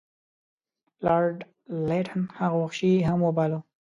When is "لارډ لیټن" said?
1.05-2.21